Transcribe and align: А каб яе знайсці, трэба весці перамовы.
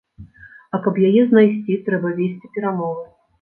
А 0.77 0.79
каб 0.87 0.97
яе 1.09 1.21
знайсці, 1.33 1.77
трэба 1.91 2.15
весці 2.21 2.51
перамовы. 2.57 3.07